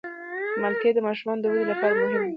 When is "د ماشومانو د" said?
0.95-1.45